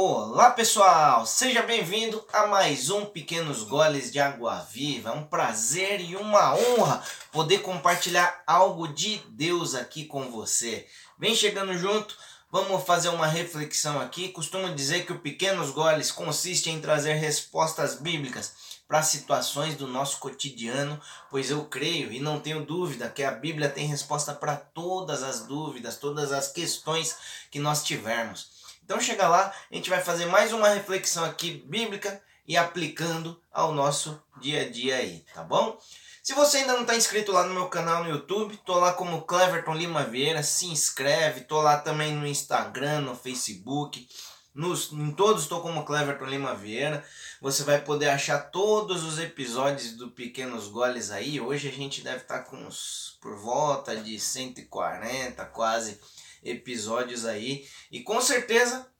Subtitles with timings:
[0.00, 5.10] Olá pessoal, seja bem-vindo a mais um Pequenos Goles de Água Viva.
[5.10, 10.86] É um prazer e uma honra poder compartilhar algo de Deus aqui com você.
[11.18, 12.16] Vem chegando junto,
[12.48, 14.28] vamos fazer uma reflexão aqui.
[14.28, 20.20] Costumo dizer que o Pequenos Goles consiste em trazer respostas bíblicas para situações do nosso
[20.20, 25.24] cotidiano, pois eu creio e não tenho dúvida que a Bíblia tem resposta para todas
[25.24, 27.16] as dúvidas, todas as questões
[27.50, 28.56] que nós tivermos.
[28.88, 33.70] Então chega lá, a gente vai fazer mais uma reflexão aqui bíblica e aplicando ao
[33.74, 35.78] nosso dia a dia aí, tá bom?
[36.22, 39.26] Se você ainda não está inscrito lá no meu canal no YouTube, tô lá como
[39.26, 44.08] Cleverton Lima Vieira, se inscreve, tô lá também no Instagram, no Facebook,
[44.54, 47.04] nos, em todos estou como Cleverton Lima Vieira.
[47.42, 51.38] Você vai poder achar todos os episódios do Pequenos Goles aí.
[51.38, 56.00] Hoje a gente deve estar tá com uns por volta de 140 quase
[56.42, 57.66] episódios aí.
[57.90, 58.90] E com certeza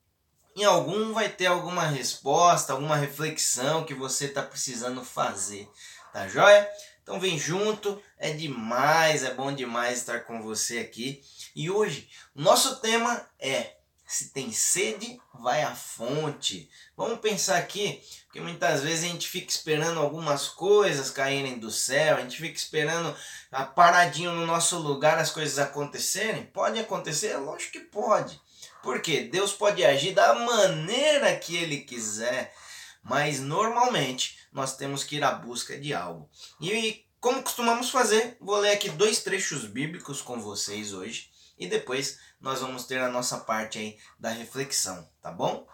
[0.56, 5.69] em algum vai ter alguma resposta, alguma reflexão que você está precisando fazer.
[6.12, 6.69] Tá joia?
[7.03, 11.22] Então vem junto, é demais, é bom demais estar com você aqui.
[11.55, 13.78] E hoje, nosso tema é
[14.09, 16.70] se tem sede, vai à fonte.
[16.97, 22.17] Vamos pensar aqui, porque muitas vezes a gente fica esperando algumas coisas caírem do céu,
[22.17, 23.14] a gente fica esperando
[23.53, 26.47] a paradinho no nosso lugar as coisas acontecerem.
[26.47, 27.36] Pode acontecer?
[27.36, 28.41] Lógico que pode.
[28.83, 32.55] Porque Deus pode agir da maneira que Ele quiser,
[33.03, 36.31] mas normalmente nós temos que ir à busca de algo.
[36.59, 41.28] E como costumamos fazer, vou ler aqui dois trechos bíblicos com vocês hoje
[41.59, 45.67] e depois nós vamos ter a nossa parte aí da reflexão, tá bom?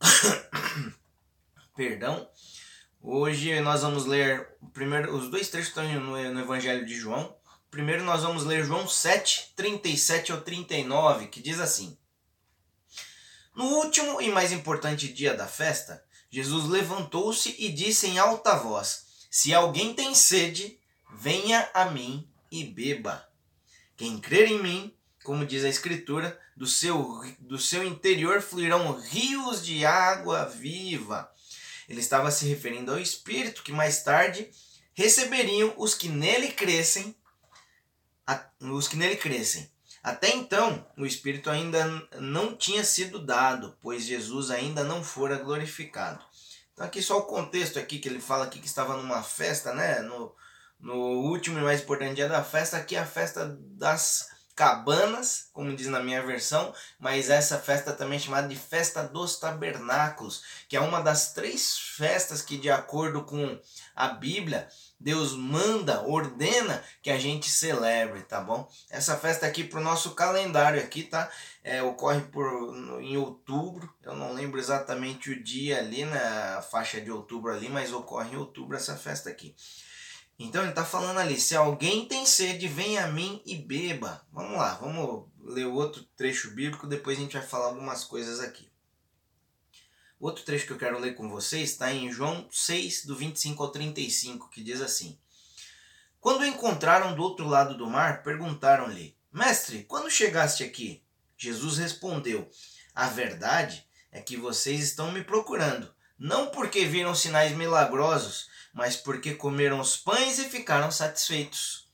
[1.76, 2.28] Perdão.
[3.02, 7.34] Hoje nós vamos ler primeiro, os dois trechos estão no, no Evangelho de João.
[7.70, 11.96] Primeiro nós vamos ler João 7, 37 ao 39, que diz assim:
[13.54, 19.06] No último e mais importante dia da festa, Jesus levantou-se e disse em alta voz:
[19.30, 20.78] Se alguém tem sede,
[21.14, 23.26] venha a mim e beba.
[23.96, 29.64] Quem crer em mim, como diz a Escritura, do seu, do seu interior fluirão rios
[29.64, 31.30] de água viva.
[31.88, 34.50] Ele estava se referindo ao Espírito que mais tarde
[34.94, 37.14] receberiam os que nele crescem,
[38.60, 39.70] os que nele crescem.
[40.02, 41.84] Até então, o Espírito ainda
[42.18, 46.24] não tinha sido dado, pois Jesus ainda não fora glorificado.
[46.72, 50.00] Então aqui só o contexto aqui que ele fala aqui que estava numa festa, né?
[50.00, 50.34] No,
[50.78, 54.28] no último e mais importante dia da festa, aqui é a festa das
[54.60, 59.38] cabanas, como diz na minha versão, mas essa festa também é chamada de Festa dos
[59.38, 63.58] Tabernáculos, que é uma das três festas que, de acordo com
[63.96, 64.68] a Bíblia,
[65.00, 68.70] Deus manda, ordena que a gente celebre, tá bom?
[68.90, 71.30] Essa festa aqui para o nosso calendário aqui, tá?
[71.64, 77.10] É, ocorre por, em outubro, eu não lembro exatamente o dia ali na faixa de
[77.10, 79.56] outubro ali, mas ocorre em outubro essa festa aqui.
[80.42, 84.26] Então ele está falando ali: se alguém tem sede, vem a mim e beba.
[84.32, 88.66] Vamos lá, vamos ler outro trecho bíblico, depois a gente vai falar algumas coisas aqui.
[90.18, 93.70] Outro trecho que eu quero ler com vocês está em João 6, do 25 ao
[93.70, 95.18] 35, que diz assim:
[96.18, 101.04] Quando o encontraram do outro lado do mar, perguntaram-lhe: Mestre, quando chegaste aqui?
[101.36, 102.50] Jesus respondeu:
[102.94, 109.34] A verdade é que vocês estão me procurando, não porque viram sinais milagrosos mas porque
[109.34, 111.88] comeram os pães e ficaram satisfeitos.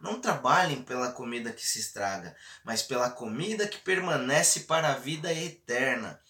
[0.00, 5.32] Não trabalhem pela comida que se estraga, mas pela comida que permanece para a vida
[5.32, 6.20] eterna,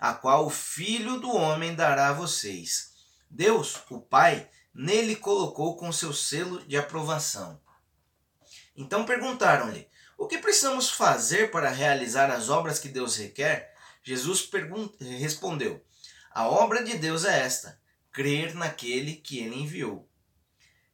[0.00, 2.92] a qual o Filho do Homem dará a vocês.
[3.28, 7.60] Deus, o Pai, nele colocou com seu selo de aprovação.
[8.74, 9.86] Então perguntaram-lhe:
[10.16, 13.74] O que precisamos fazer para realizar as obras que Deus requer?
[14.02, 14.48] Jesus
[15.20, 15.84] respondeu:
[16.38, 17.80] A obra de Deus é esta
[18.12, 20.08] crer naquele que ele enviou.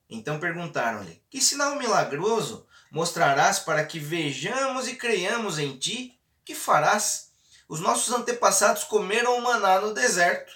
[0.09, 6.19] Então perguntaram-lhe: Que sinal milagroso mostrarás para que vejamos e creiamos em ti?
[6.47, 7.31] Que farás?
[7.69, 10.51] Os nossos antepassados comeram o maná no deserto.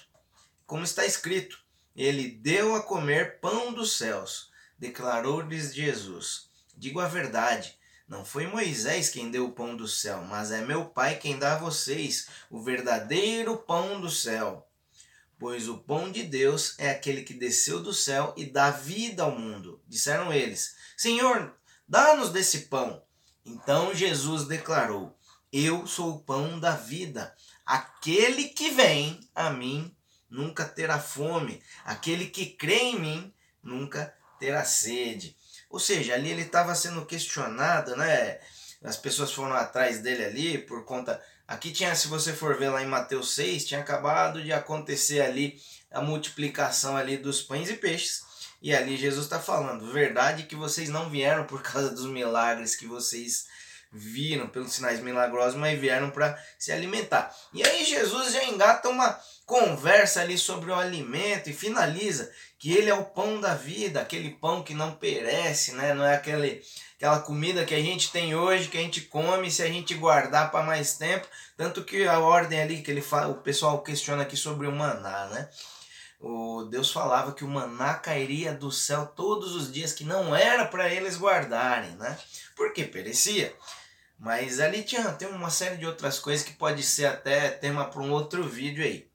[0.65, 1.63] Como está escrito:
[1.95, 4.49] Ele deu a comer pão dos céus.
[4.75, 7.77] Declarou-lhes Jesus: Digo a verdade.
[8.07, 11.53] Não foi Moisés quem deu o pão do céu, mas é meu Pai quem dá
[11.53, 14.65] a vocês o verdadeiro pão do céu
[15.39, 19.31] pois o pão de Deus é aquele que desceu do céu e dá vida ao
[19.31, 19.81] mundo.
[19.87, 21.55] Disseram eles: Senhor,
[21.87, 23.01] dá-nos desse pão.
[23.45, 25.17] Então Jesus declarou:
[25.51, 27.33] Eu sou o pão da vida.
[27.65, 29.95] Aquele que vem a mim
[30.29, 33.33] nunca terá fome, aquele que crê em mim
[33.63, 35.35] nunca terá sede.
[35.69, 38.39] Ou seja, ali ele estava sendo questionado, né?
[38.83, 42.83] As pessoas foram atrás dele ali por conta Aqui tinha, se você for ver lá
[42.83, 45.59] em Mateus 6, tinha acabado de acontecer ali
[45.89, 48.21] a multiplicação ali dos pães e peixes.
[48.61, 52.85] E ali Jesus está falando, verdade que vocês não vieram por causa dos milagres que
[52.85, 53.47] vocês
[53.91, 57.35] viram, pelos sinais milagrosos, mas vieram para se alimentar.
[57.53, 62.89] E aí Jesus já engata uma conversa ali sobre o alimento e finaliza que ele
[62.89, 65.93] é o pão da vida, aquele pão que não perece, né?
[65.93, 66.61] Não é aquele,
[66.97, 70.51] aquela comida que a gente tem hoje, que a gente come se a gente guardar
[70.51, 71.27] para mais tempo.
[71.57, 75.27] Tanto que a ordem ali que ele fala, o pessoal questiona aqui sobre o maná,
[75.27, 75.49] né?
[76.19, 80.65] O Deus falava que o maná cairia do céu todos os dias, que não era
[80.65, 82.19] para eles guardarem, né?
[82.55, 83.55] Porque perecia.
[84.17, 88.01] Mas ali tinha, tem uma série de outras coisas que pode ser até tema para
[88.01, 89.09] um outro vídeo aí.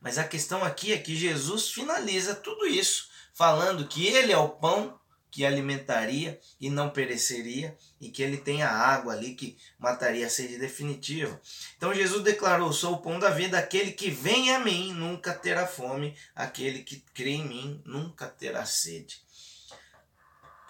[0.00, 4.48] Mas a questão aqui é que Jesus finaliza tudo isso, falando que ele é o
[4.48, 4.99] pão
[5.30, 10.30] que alimentaria e não pereceria, e que ele tem a água ali que mataria a
[10.30, 11.40] sede definitiva.
[11.76, 15.66] Então Jesus declarou: Sou o pão da vida, aquele que vem a mim nunca terá
[15.66, 19.22] fome, aquele que crê em mim nunca terá sede.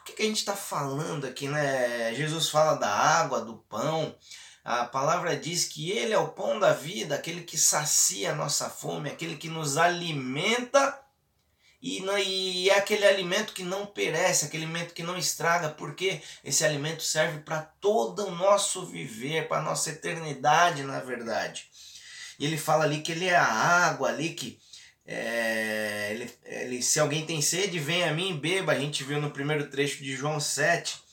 [0.00, 2.14] O que, que a gente está falando aqui, né?
[2.14, 4.16] Jesus fala da água, do pão,
[4.64, 8.68] a palavra diz que Ele é o pão da vida, aquele que sacia a nossa
[8.68, 10.98] fome, aquele que nos alimenta
[11.82, 12.02] e,
[12.64, 17.02] e é aquele alimento que não perece, aquele alimento que não estraga, porque esse alimento
[17.02, 21.66] serve para todo o nosso viver, para a nossa eternidade, na verdade.
[22.38, 24.58] E ele fala ali que ele é a água ali que
[25.06, 28.72] é, ele, ele, se alguém tem sede, vem a mim e beba.
[28.72, 31.09] A gente viu no primeiro trecho de João 7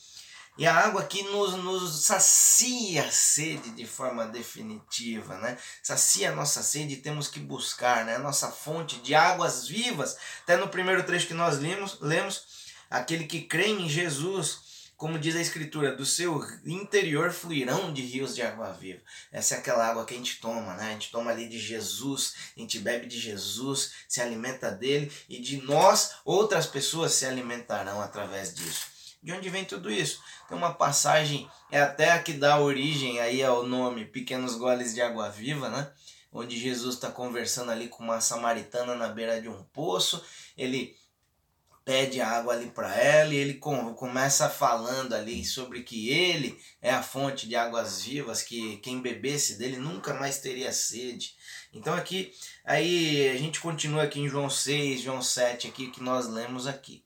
[0.58, 5.56] e a água aqui nos, nos sacia a sede de forma definitiva, né?
[5.80, 8.16] Sacia a nossa sede e temos que buscar, né?
[8.16, 10.16] A nossa fonte de águas vivas.
[10.42, 12.42] Até no primeiro trecho que nós lemos, lemos
[12.90, 18.34] aquele que crê em Jesus, como diz a Escritura, do seu interior fluirão de rios
[18.34, 19.00] de água viva.
[19.30, 20.88] Essa é aquela água que a gente toma, né?
[20.88, 25.40] A gente toma ali de Jesus, a gente bebe de Jesus, se alimenta dele e
[25.40, 28.97] de nós outras pessoas se alimentarão através disso.
[29.22, 30.22] De onde vem tudo isso?
[30.48, 35.02] Tem uma passagem, é até a que dá origem aí ao nome Pequenos Goles de
[35.02, 35.90] Água Viva, né?
[36.32, 40.22] Onde Jesus está conversando ali com uma samaritana na beira de um poço,
[40.56, 40.96] ele
[41.84, 47.02] pede água ali para ela e ele começa falando ali sobre que ele é a
[47.02, 51.34] fonte de águas vivas, que quem bebesse dele nunca mais teria sede.
[51.72, 52.30] Então aqui,
[52.62, 57.02] aí a gente continua aqui em João 6, João 7 aqui que nós lemos aqui.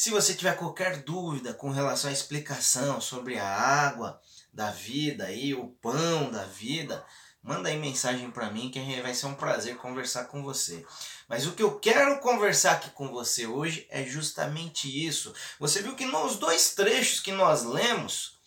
[0.00, 4.18] Se você tiver qualquer dúvida com relação à explicação sobre a água
[4.50, 7.04] da vida e o pão da vida,
[7.42, 10.86] manda aí mensagem para mim que vai ser um prazer conversar com você.
[11.28, 15.34] Mas o que eu quero conversar aqui com você hoje é justamente isso.
[15.58, 18.38] Você viu que nos dois trechos que nós lemos,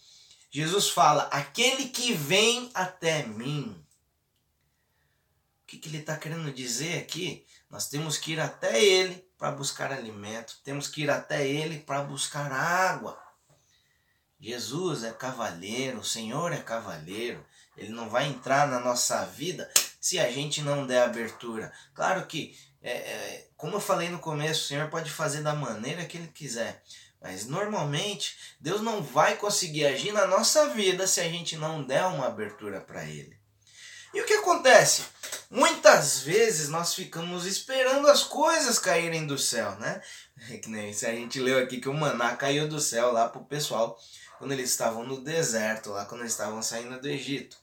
[0.50, 3.80] Jesus fala: aquele que vem até mim.
[5.62, 7.46] O que, que ele está querendo dizer aqui?
[7.70, 12.02] Nós temos que ir até ele para buscar alimento, temos que ir até Ele para
[12.02, 13.22] buscar água.
[14.40, 17.46] Jesus é cavaleiro, o Senhor é cavaleiro,
[17.78, 21.72] Ele não vai entrar na nossa vida se a gente não der abertura.
[21.94, 26.06] Claro que, é, é, como eu falei no começo, o Senhor pode fazer da maneira
[26.06, 26.84] que Ele quiser.
[27.22, 32.06] Mas normalmente Deus não vai conseguir agir na nossa vida se a gente não der
[32.06, 33.43] uma abertura para Ele.
[34.14, 35.04] E o que acontece?
[35.50, 40.02] Muitas vezes nós ficamos esperando as coisas caírem do céu, né?
[40.52, 43.28] É que nem se a gente leu aqui que o maná caiu do céu lá
[43.28, 43.98] pro pessoal
[44.38, 47.58] quando eles estavam no deserto, lá quando eles estavam saindo do Egito.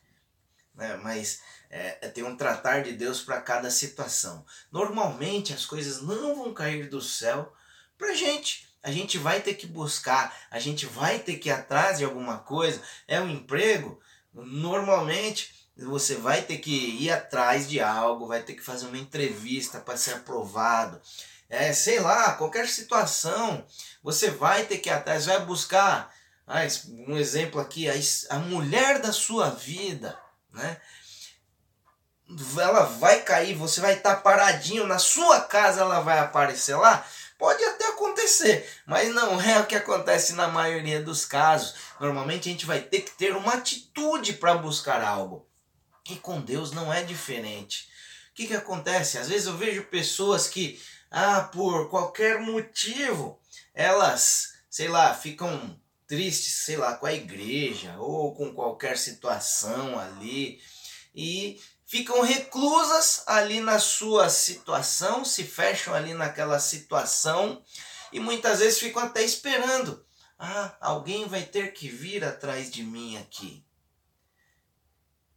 [0.74, 0.96] Né?
[0.96, 1.40] Mas
[1.70, 4.44] é, é tem um tratar de Deus para cada situação.
[4.72, 7.52] Normalmente as coisas não vão cair do céu
[7.96, 8.68] pra gente.
[8.82, 12.38] A gente vai ter que buscar, a gente vai ter que ir atrás de alguma
[12.38, 12.82] coisa.
[13.06, 14.00] É um emprego?
[14.32, 19.80] Normalmente você vai ter que ir atrás de algo, vai ter que fazer uma entrevista
[19.80, 21.00] para ser aprovado.
[21.48, 23.64] É, sei lá, qualquer situação,
[24.02, 26.12] você vai ter que ir atrás, vai buscar.
[26.46, 26.60] Ah,
[27.08, 27.94] um exemplo aqui, a,
[28.30, 30.18] a mulher da sua vida,
[30.52, 30.80] né?
[32.58, 37.04] Ela vai cair, você vai estar tá paradinho na sua casa, ela vai aparecer lá.
[37.38, 41.74] Pode até acontecer, mas não é o que acontece na maioria dos casos.
[41.98, 45.49] Normalmente a gente vai ter que ter uma atitude para buscar algo.
[46.08, 47.88] E com Deus não é diferente.
[48.30, 49.18] O que, que acontece?
[49.18, 50.80] Às vezes eu vejo pessoas que,
[51.10, 53.40] ah, por qualquer motivo,
[53.74, 60.60] elas, sei lá, ficam tristes, sei lá, com a igreja ou com qualquer situação ali
[61.14, 67.62] e ficam reclusas ali na sua situação, se fecham ali naquela situação
[68.12, 70.04] e muitas vezes ficam até esperando.
[70.38, 73.64] Ah, alguém vai ter que vir atrás de mim aqui.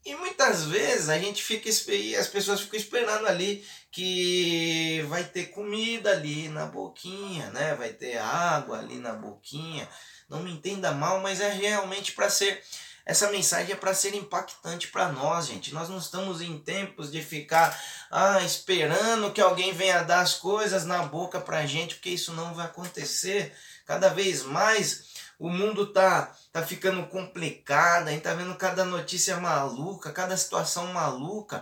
[0.06, 6.12] E muitas vezes a gente fica as pessoas ficam esperando ali que vai ter comida
[6.12, 7.74] ali na boquinha, né?
[7.76, 9.88] Vai ter água ali na boquinha.
[10.28, 12.62] Não me entenda mal, mas é realmente para ser
[13.06, 15.74] essa mensagem é para ser impactante para nós, gente.
[15.74, 17.78] Nós não estamos em tempos de ficar
[18.10, 22.32] ah, esperando que alguém venha dar as coisas na boca para a gente, porque isso
[22.34, 23.54] não vai acontecer.
[23.86, 25.13] Cada vez mais
[25.44, 30.88] o mundo tá, tá ficando complicado, a gente tá vendo cada notícia maluca, cada situação
[30.94, 31.62] maluca.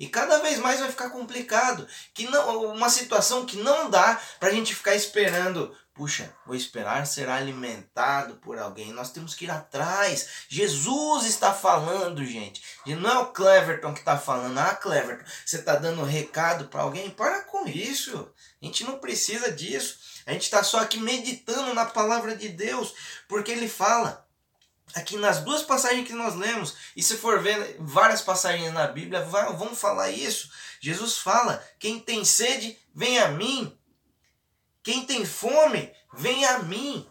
[0.00, 1.86] E cada vez mais vai ficar complicado.
[2.12, 7.06] Que não, uma situação que não dá para a gente ficar esperando Puxa, vou esperar
[7.06, 8.90] ser alimentado por alguém.
[8.90, 10.46] Nós temos que ir atrás.
[10.48, 12.62] Jesus está falando, gente.
[12.86, 14.56] E não é o Cleverton que está falando.
[14.56, 17.10] Ah, Cleverton, você está dando recado para alguém?
[17.10, 18.32] Para com isso.
[18.62, 19.98] A gente não precisa disso.
[20.24, 22.94] A gente está só aqui meditando na palavra de Deus.
[23.28, 24.26] Porque ele fala
[24.94, 26.76] aqui nas duas passagens que nós lemos.
[26.96, 30.50] E se for ver várias passagens na Bíblia, vão falar isso.
[30.80, 33.78] Jesus fala: quem tem sede, vem a mim.
[34.82, 37.08] Quem tem fome, vem a mim.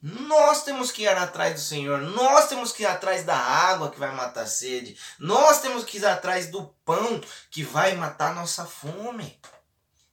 [0.00, 3.98] Nós temos que ir atrás do Senhor, nós temos que ir atrás da água que
[3.98, 8.64] vai matar a sede, nós temos que ir atrás do pão que vai matar nossa
[8.64, 9.40] fome.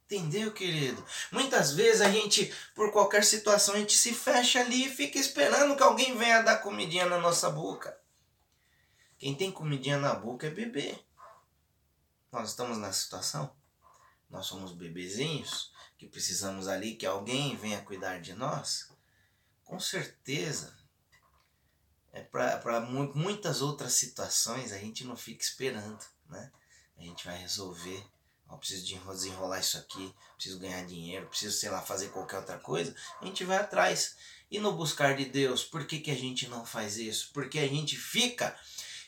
[0.05, 1.03] Entendeu, querido?
[1.31, 5.75] Muitas vezes a gente, por qualquer situação, a gente se fecha ali e fica esperando
[5.75, 7.95] que alguém venha dar comidinha na nossa boca.
[9.19, 10.97] Quem tem comidinha na boca é bebê.
[12.31, 13.55] Nós estamos nessa situação.
[14.29, 15.74] Nós somos bebezinhos
[16.05, 18.91] que precisamos ali que alguém venha cuidar de nós,
[19.63, 20.77] com certeza,
[22.13, 22.79] é para
[23.13, 26.51] muitas outras situações a gente não fica esperando, né?
[26.97, 28.05] A gente vai resolver.
[28.49, 32.59] Eu preciso de desenrolar isso aqui, preciso ganhar dinheiro, preciso, sei lá, fazer qualquer outra
[32.59, 32.95] coisa.
[33.19, 34.15] A gente vai atrás.
[34.49, 37.31] E no buscar de Deus, por que, que a gente não faz isso?
[37.33, 38.55] Porque a gente fica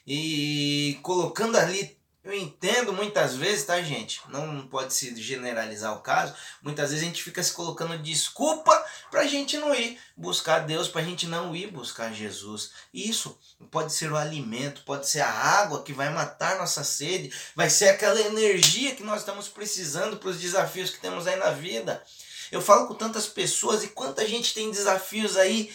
[0.05, 1.96] e colocando ali
[2.27, 4.21] eu entendo muitas vezes, tá, gente?
[4.27, 6.33] Não pode se generalizar o caso.
[6.61, 11.01] Muitas vezes a gente fica se colocando desculpa pra gente não ir buscar Deus, pra
[11.01, 12.71] gente não ir buscar Jesus.
[12.93, 13.39] Isso
[13.71, 17.89] pode ser o alimento, pode ser a água que vai matar nossa sede, vai ser
[17.89, 22.03] aquela energia que nós estamos precisando para os desafios que temos aí na vida.
[22.51, 25.73] Eu falo com tantas pessoas e quanta gente tem desafios aí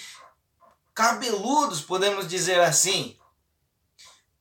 [0.94, 3.16] cabeludos, podemos dizer assim.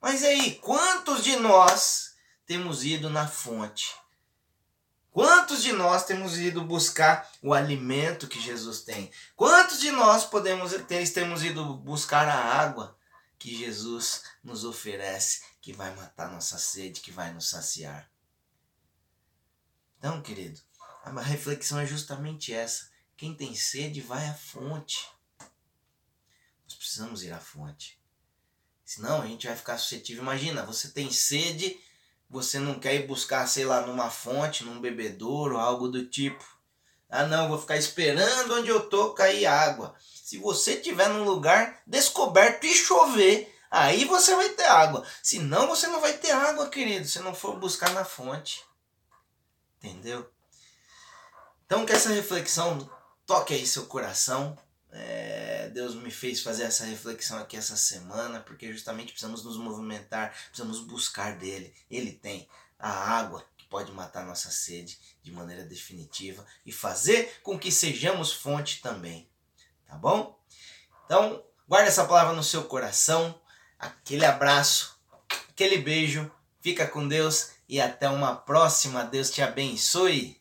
[0.02, 2.16] Mas aí, quantos de nós
[2.46, 3.96] temos ido na fonte?
[5.12, 9.12] Quantos de nós temos ido buscar o alimento que Jesus tem?
[9.36, 12.98] Quantos de nós podemos ter, temos ido buscar a água
[13.38, 18.10] que Jesus nos oferece, que vai matar nossa sede, que vai nos saciar?
[20.00, 20.60] Então, querido,
[21.04, 22.90] a reflexão é justamente essa.
[23.16, 25.08] Quem tem sede vai à fonte.
[26.64, 28.01] Nós precisamos ir à fonte.
[28.92, 30.22] Senão a gente vai ficar suscetível.
[30.22, 31.80] Imagina, você tem sede,
[32.30, 36.44] você não quer ir buscar, sei lá, numa fonte, num bebedouro, algo do tipo.
[37.10, 39.96] Ah, não, vou ficar esperando onde eu tô cair água.
[40.02, 45.06] Se você tiver num lugar descoberto e chover, aí você vai ter água.
[45.24, 48.62] Senão você não vai ter água, querido, se não for buscar na fonte.
[49.78, 50.30] Entendeu?
[51.66, 52.92] Então que essa reflexão
[53.26, 54.58] toque aí seu coração.
[54.92, 55.41] É,
[55.72, 60.80] Deus me fez fazer essa reflexão aqui essa semana, porque justamente precisamos nos movimentar, precisamos
[60.82, 61.74] buscar dele.
[61.90, 62.48] Ele tem
[62.78, 68.34] a água que pode matar nossa sede de maneira definitiva e fazer com que sejamos
[68.34, 69.30] fonte também.
[69.88, 70.38] Tá bom?
[71.06, 73.40] Então, guarde essa palavra no seu coração.
[73.78, 75.00] Aquele abraço,
[75.50, 76.32] aquele beijo.
[76.60, 79.04] Fica com Deus e até uma próxima.
[79.04, 80.41] Deus te abençoe.